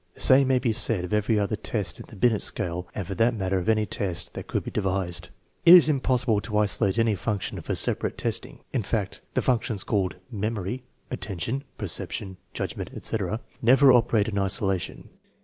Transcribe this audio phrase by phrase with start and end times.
[0.15, 3.13] The same may be said of every other test in the Binet scale and for
[3.13, 5.29] that matter of any test that could be devised.
[5.63, 8.61] It is impossible to isolate any function for separate testing.
[8.73, 15.07] In fact, the functions called memory, attention, perception, judgment, etc., never operate in isolation.